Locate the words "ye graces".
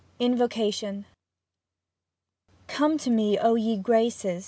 3.53-4.39